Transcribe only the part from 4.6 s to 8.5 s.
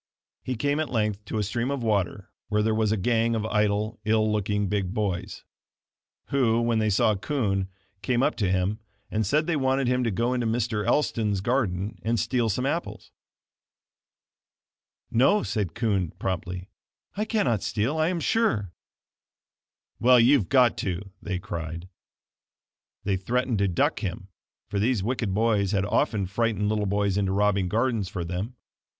big boys; who, when they saw Kund, came up to